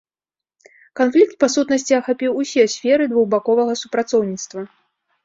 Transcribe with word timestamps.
Канфлікт 0.99 1.35
па 1.43 1.49
сутнасці 1.55 1.93
ахапіў 1.97 2.31
усе 2.45 2.63
сферы 2.77 3.07
двухбаковага 3.13 3.73
супрацоўніцтва. 3.83 4.65